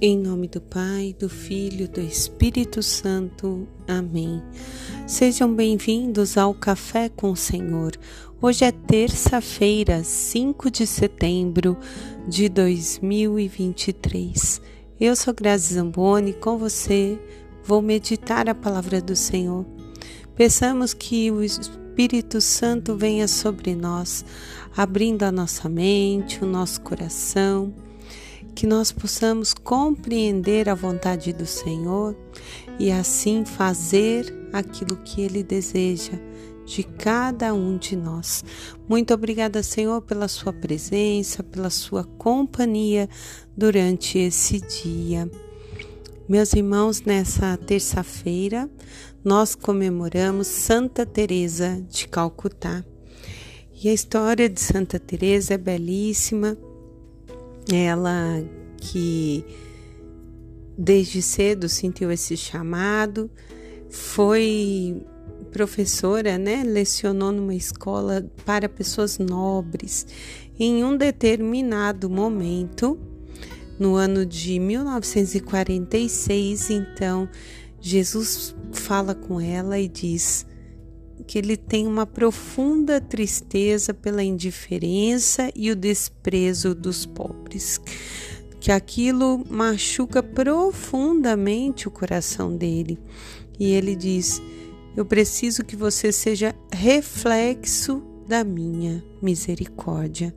[0.00, 3.66] Em nome do Pai, do Filho do Espírito Santo.
[3.88, 4.40] Amém.
[5.08, 7.90] Sejam bem-vindos ao Café com o Senhor.
[8.40, 11.76] Hoje é terça-feira, 5 de setembro
[12.28, 14.60] de 2023.
[15.00, 17.18] Eu sou Grazi Zamboni, com você
[17.64, 19.66] vou meditar a palavra do Senhor.
[20.36, 24.24] Peçamos que o Espírito Santo venha sobre nós,
[24.76, 27.74] abrindo a nossa mente, o nosso coração
[28.58, 32.16] que nós possamos compreender a vontade do Senhor
[32.76, 36.18] e assim fazer aquilo que Ele deseja
[36.66, 38.44] de cada um de nós.
[38.88, 43.08] Muito obrigada, Senhor, pela Sua presença, pela Sua companhia
[43.56, 45.30] durante esse dia.
[46.28, 48.68] Meus irmãos, nessa terça-feira
[49.22, 52.84] nós comemoramos Santa Teresa de Calcutá.
[53.80, 56.58] E a história de Santa Teresa é belíssima
[57.72, 58.44] ela
[58.76, 59.44] que
[60.76, 63.28] desde cedo sentiu esse chamado,
[63.90, 65.02] foi
[65.50, 66.62] professora, né?
[66.62, 70.06] Lecionou numa escola para pessoas nobres.
[70.58, 72.96] Em um determinado momento,
[73.78, 77.28] no ano de 1946, então,
[77.80, 80.44] Jesus fala com ela e diz:
[81.28, 87.78] que ele tem uma profunda tristeza pela indiferença e o desprezo dos pobres,
[88.58, 92.98] que aquilo machuca profundamente o coração dele.
[93.60, 94.40] E ele diz:
[94.96, 100.34] Eu preciso que você seja reflexo da minha misericórdia.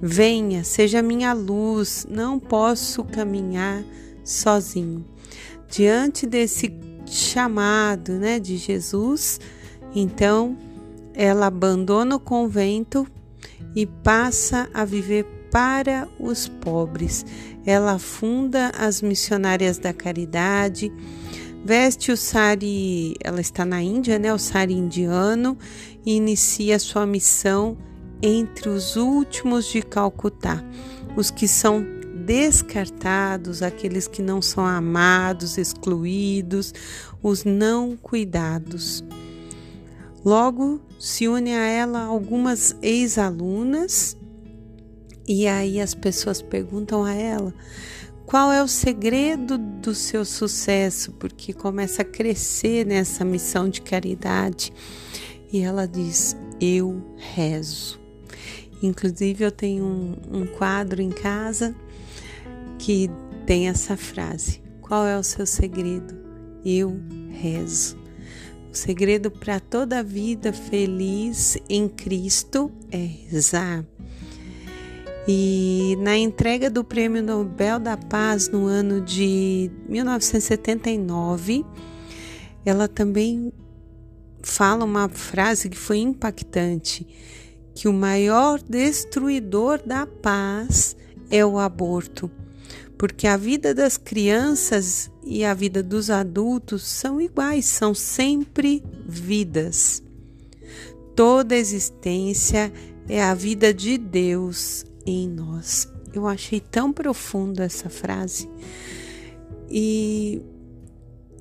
[0.00, 3.82] Venha, seja minha luz, não posso caminhar
[4.22, 5.06] sozinho.
[5.70, 6.70] Diante desse
[7.06, 9.40] chamado, né, de Jesus,
[9.94, 10.56] então,
[11.14, 13.06] ela abandona o convento
[13.74, 17.24] e passa a viver para os pobres.
[17.64, 20.90] Ela funda as missionárias da caridade,
[21.64, 25.56] veste o sari, ela está na Índia, né, o sari indiano,
[26.04, 27.76] e inicia sua missão
[28.22, 30.64] entre os últimos de Calcutá,
[31.16, 31.84] os que são
[32.24, 36.72] descartados, aqueles que não são amados, excluídos,
[37.22, 39.04] os não cuidados.
[40.24, 44.16] Logo se une a ela algumas ex-alunas
[45.26, 47.54] e aí as pessoas perguntam a ela
[48.32, 54.72] qual é o segredo do seu sucesso, porque começa a crescer nessa missão de caridade.
[55.52, 58.00] E ela diz: Eu rezo.
[58.82, 61.74] Inclusive, eu tenho um, um quadro em casa
[62.78, 63.10] que
[63.44, 66.14] tem essa frase: Qual é o seu segredo?
[66.64, 68.01] Eu rezo.
[68.72, 73.84] O segredo para toda a vida feliz em Cristo é rezar.
[75.28, 81.66] E na entrega do Prêmio Nobel da Paz no ano de 1979,
[82.64, 83.52] ela também
[84.40, 87.06] fala uma frase que foi impactante,
[87.74, 90.96] que o maior destruidor da paz
[91.30, 92.30] é o aborto
[92.96, 100.02] porque a vida das crianças e a vida dos adultos são iguais, são sempre vidas.
[101.14, 102.72] Toda existência
[103.08, 105.88] é a vida de Deus em nós.
[106.12, 108.48] Eu achei tão profunda essa frase
[109.70, 110.42] e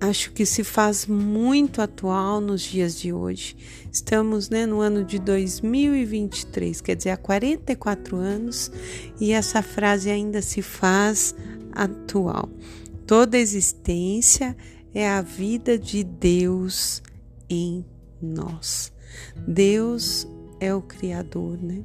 [0.00, 3.54] acho que se faz muito atual nos dias de hoje.
[3.92, 8.72] Estamos né, no ano de 2023, quer dizer, há 44 anos,
[9.20, 11.34] e essa frase ainda se faz
[11.72, 12.48] atual.
[13.06, 14.56] Toda existência
[14.94, 17.02] é a vida de Deus
[17.48, 17.84] em
[18.22, 18.92] nós.
[19.46, 20.26] Deus
[20.58, 21.82] é o Criador, né?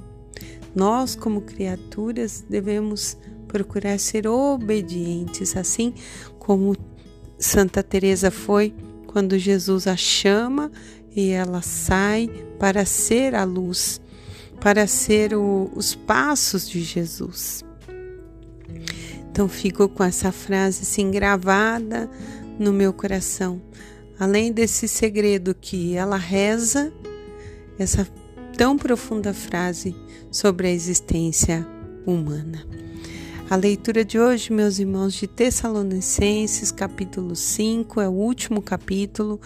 [0.75, 3.18] Nós, como criaturas, devemos
[3.48, 5.94] procurar ser obedientes, assim
[6.38, 6.75] como
[7.45, 8.73] Santa Teresa foi
[9.06, 10.72] quando Jesus a chama
[11.16, 12.28] e ela sai
[12.59, 14.01] para ser a luz,
[14.59, 17.63] para ser o, os passos de Jesus.
[19.30, 22.09] Então fico com essa frase assim gravada
[22.57, 23.62] no meu coração.
[24.19, 26.91] Além desse segredo que ela reza,
[27.77, 28.07] essa
[28.57, 29.95] tão profunda frase
[30.31, 31.65] sobre a existência
[32.07, 32.85] humana.
[33.47, 39.39] A leitura de hoje, meus irmãos, de Tessalonicenses, capítulo 5, é o último capítulo,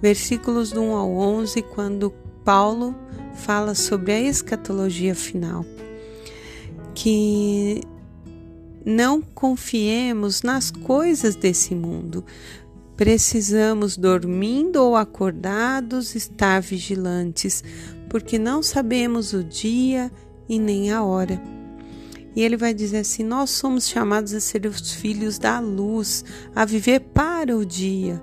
[0.00, 2.94] versículos do 1 ao 11, quando Paulo
[3.34, 5.66] fala sobre a escatologia final.
[6.94, 7.80] Que
[8.86, 12.24] não confiemos nas coisas desse mundo.
[12.96, 17.64] Precisamos, dormindo ou acordados, estar vigilantes,
[18.08, 20.12] porque não sabemos o dia
[20.48, 21.42] e nem a hora.
[22.34, 26.24] E ele vai dizer assim: Nós somos chamados a ser os filhos da luz,
[26.54, 28.22] a viver para o dia,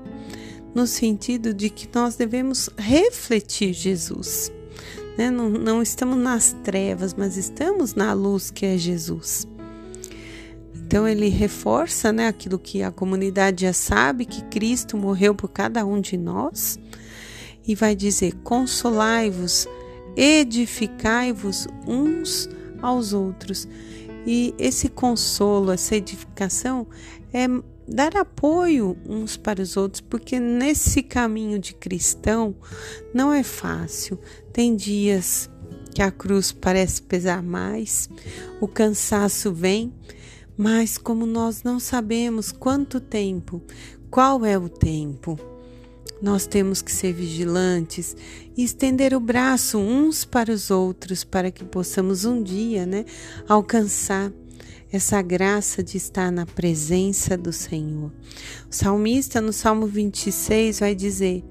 [0.74, 4.52] no sentido de que nós devemos refletir Jesus.
[5.18, 5.30] Né?
[5.30, 9.48] Não, não estamos nas trevas, mas estamos na luz que é Jesus.
[10.74, 15.86] Então ele reforça né, aquilo que a comunidade já sabe, que Cristo morreu por cada
[15.86, 16.80] um de nós,
[17.68, 19.68] e vai dizer: consolai-vos,
[20.18, 22.50] edificai-vos uns
[22.82, 23.68] aos outros.
[24.26, 26.88] E esse consolo, essa edificação
[27.34, 27.48] é
[27.88, 32.56] dar apoio uns para os outros, porque nesse caminho de cristão
[33.14, 34.20] não é fácil.
[34.54, 35.50] Tem dias
[35.94, 38.08] que a cruz parece pesar mais,
[38.62, 39.94] o cansaço vem,
[40.56, 43.62] mas como nós não sabemos quanto tempo,
[44.12, 45.38] qual é o tempo,
[46.22, 48.16] nós temos que ser vigilantes
[48.56, 53.06] e estender o braço uns para os outros para que possamos um dia, né,
[53.48, 54.32] alcançar
[54.92, 58.12] essa graça de estar na presença do Senhor.
[58.70, 61.44] O salmista no Salmo 26 vai dizer: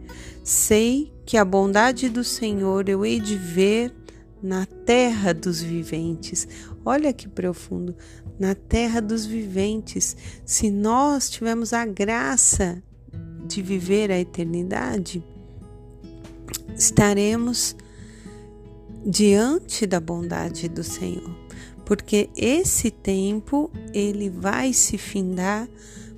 [0.43, 3.95] Sei que a bondade do Senhor eu hei de ver
[4.43, 6.49] na terra dos viventes.
[6.85, 7.95] Olha que profundo,
[8.39, 10.17] na terra dos viventes.
[10.45, 12.83] Se nós tivermos a graça
[13.49, 15.25] de viver a eternidade,
[16.77, 17.75] estaremos
[19.05, 21.35] diante da bondade do Senhor,
[21.85, 25.67] porque esse tempo ele vai se findar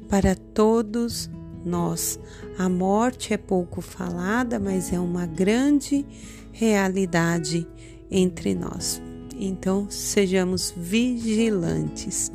[0.08, 1.30] para todos
[1.64, 2.18] nós.
[2.58, 6.04] A morte é pouco falada, mas é uma grande
[6.52, 7.66] realidade
[8.10, 9.00] entre nós.
[9.38, 12.30] Então, sejamos vigilantes.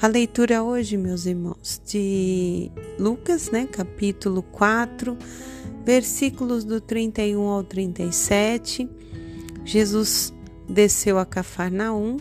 [0.00, 5.18] A leitura hoje, meus irmãos, de Lucas, né, capítulo 4,
[5.84, 8.88] versículos do 31 ao 37.
[9.64, 10.32] Jesus
[10.68, 12.16] desceu a Cafarnaum,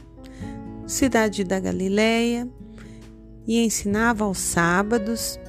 [0.88, 2.50] cidade da Galileia,
[3.46, 5.40] e ensinava aos sábados,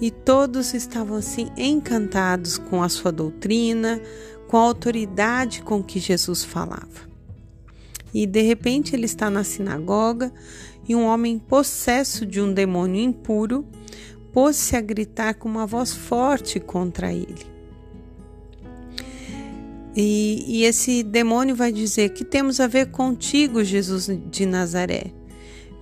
[0.00, 4.00] e todos estavam assim encantados com a sua doutrina,
[4.48, 7.09] com a autoridade com que Jesus falava.
[8.12, 10.32] E de repente ele está na sinagoga
[10.88, 13.64] e um homem possesso de um demônio impuro
[14.32, 17.46] pôs-se a gritar com uma voz forte contra ele.
[19.94, 25.12] E, e, esse demônio vai dizer: Que temos a ver contigo, Jesus de Nazaré?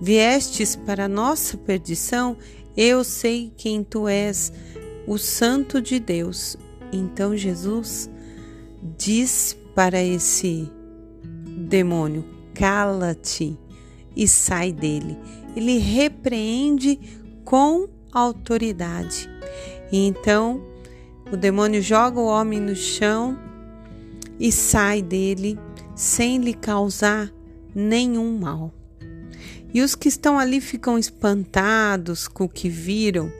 [0.01, 2.35] Viestes para nossa perdição?
[2.75, 4.51] Eu sei quem tu és,
[5.05, 6.57] o Santo de Deus.
[6.91, 8.09] Então Jesus
[8.97, 10.71] diz para esse
[11.69, 13.57] demônio: Cala-te
[14.15, 15.17] e sai dele.
[15.55, 16.99] Ele repreende
[17.45, 19.29] com autoridade.
[19.91, 20.61] E então
[21.31, 23.37] o demônio joga o homem no chão
[24.39, 25.57] e sai dele
[25.95, 27.31] sem lhe causar
[27.73, 28.73] nenhum mal.
[29.73, 33.31] E os que estão ali ficam espantados com o que viram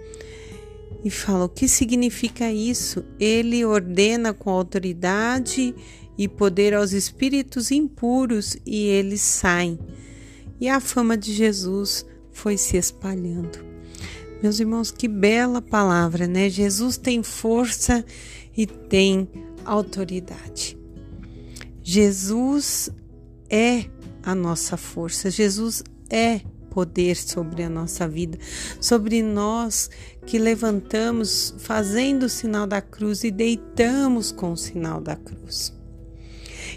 [1.04, 3.04] e falam: o que significa isso?
[3.20, 5.74] Ele ordena com autoridade
[6.20, 9.80] e poder aos espíritos impuros e eles saem
[10.60, 13.60] e a fama de Jesus foi se espalhando.
[14.44, 16.50] Meus irmãos, que bela palavra, né?
[16.50, 18.04] Jesus tem força
[18.56, 19.28] e tem
[19.66, 20.78] autoridade.
[21.82, 22.90] Jesus
[23.50, 23.86] é
[24.22, 28.38] a nossa força, Jesus é poder sobre a nossa vida,
[28.80, 29.90] sobre nós
[30.26, 35.79] que levantamos fazendo o sinal da cruz e deitamos com o sinal da cruz.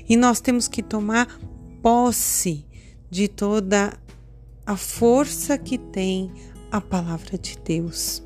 [0.09, 1.41] E nós temos que tomar
[1.83, 2.65] posse
[3.11, 3.93] de toda
[4.65, 6.31] a força que tem
[6.71, 8.23] a palavra de Deus.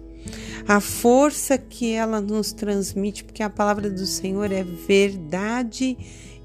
[0.67, 5.97] A força que ela nos transmite, porque a palavra do Senhor é verdade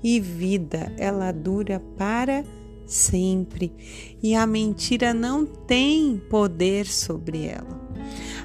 [0.04, 2.44] e vida, ela dura para
[2.86, 3.74] sempre.
[4.22, 7.80] E a mentira não tem poder sobre ela.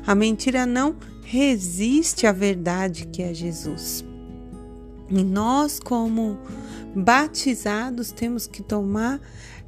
[0.07, 4.05] A mentira não resiste à verdade que é Jesus.
[5.11, 6.39] E nós, como
[6.97, 9.21] batizados, temos que tomar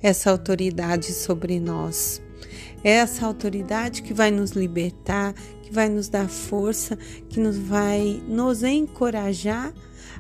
[0.03, 2.23] essa autoridade sobre nós.
[2.83, 6.97] É essa autoridade que vai nos libertar, que vai nos dar força,
[7.29, 9.75] que nos vai nos encorajar,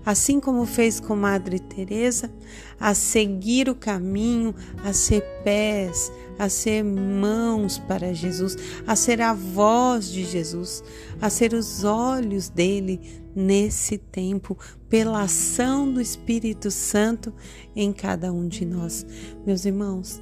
[0.05, 2.31] assim como fez com Madre Teresa,
[2.79, 9.33] a seguir o caminho, a ser pés, a ser mãos para Jesus, a ser a
[9.33, 10.83] voz de Jesus,
[11.21, 13.01] a ser os olhos dele
[13.35, 14.57] nesse tempo,
[14.89, 17.33] pela ação do Espírito Santo
[17.75, 19.05] em cada um de nós.
[19.47, 20.21] Meus irmãos,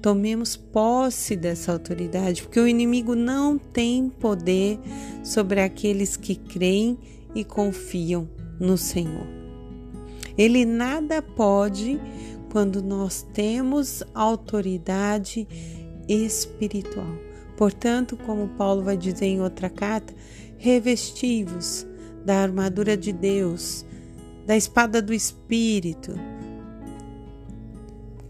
[0.00, 4.78] tomemos posse dessa autoridade, porque o inimigo não tem poder
[5.22, 6.98] sobre aqueles que creem
[7.34, 9.26] e confiam no Senhor.
[10.36, 12.00] Ele nada pode
[12.50, 15.46] quando nós temos autoridade
[16.08, 17.06] espiritual.
[17.56, 20.14] Portanto, como Paulo vai dizer em outra carta,
[20.56, 21.86] revestivos
[22.24, 23.84] da armadura de Deus,
[24.46, 26.14] da espada do Espírito,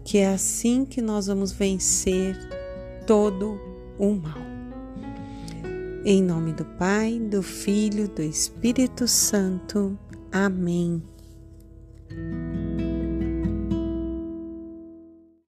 [0.03, 2.35] que é assim que nós vamos vencer
[3.05, 3.59] todo
[3.97, 4.49] o mal.
[6.03, 9.97] Em nome do Pai, do Filho, do Espírito Santo.
[10.31, 11.03] Amém.